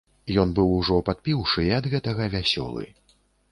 [0.43, 2.91] Ён быў ужо падпіўшы і ад гэтага вясёлы.